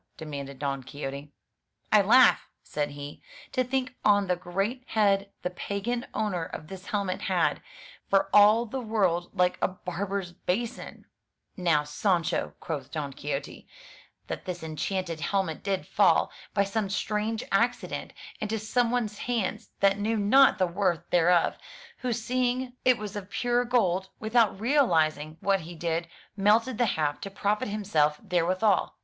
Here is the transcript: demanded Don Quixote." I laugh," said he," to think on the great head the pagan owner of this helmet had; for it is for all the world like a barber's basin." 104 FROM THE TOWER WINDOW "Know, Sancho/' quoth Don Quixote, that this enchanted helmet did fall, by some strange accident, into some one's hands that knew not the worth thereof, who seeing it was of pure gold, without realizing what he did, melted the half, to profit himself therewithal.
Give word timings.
demanded 0.17 0.57
Don 0.57 0.81
Quixote." 0.83 1.31
I 1.93 2.01
laugh," 2.01 2.47
said 2.63 2.89
he," 2.89 3.21
to 3.51 3.63
think 3.63 3.93
on 4.03 4.25
the 4.25 4.35
great 4.35 4.81
head 4.87 5.29
the 5.43 5.51
pagan 5.51 6.07
owner 6.11 6.43
of 6.43 6.69
this 6.69 6.87
helmet 6.87 7.21
had; 7.21 7.61
for 8.09 8.21
it 8.21 8.23
is 8.25 8.29
for 8.29 8.29
all 8.33 8.65
the 8.65 8.79
world 8.81 9.29
like 9.37 9.59
a 9.61 9.67
barber's 9.67 10.31
basin." 10.31 11.05
104 11.53 11.53
FROM 11.53 11.61
THE 11.61 11.69
TOWER 11.69 11.75
WINDOW 11.75 11.79
"Know, 11.79 11.85
Sancho/' 12.55 12.59
quoth 12.59 12.91
Don 12.91 13.13
Quixote, 13.13 13.67
that 14.25 14.45
this 14.45 14.63
enchanted 14.63 15.19
helmet 15.19 15.61
did 15.61 15.85
fall, 15.85 16.31
by 16.55 16.63
some 16.63 16.89
strange 16.89 17.43
accident, 17.51 18.11
into 18.39 18.57
some 18.57 18.89
one's 18.89 19.19
hands 19.19 19.69
that 19.81 19.99
knew 19.99 20.17
not 20.17 20.57
the 20.57 20.65
worth 20.65 21.07
thereof, 21.11 21.57
who 21.99 22.11
seeing 22.11 22.73
it 22.83 22.97
was 22.97 23.15
of 23.15 23.29
pure 23.29 23.63
gold, 23.63 24.09
without 24.19 24.59
realizing 24.59 25.37
what 25.41 25.59
he 25.61 25.75
did, 25.75 26.07
melted 26.35 26.79
the 26.79 26.87
half, 26.97 27.21
to 27.21 27.29
profit 27.29 27.67
himself 27.67 28.19
therewithal. 28.23 28.95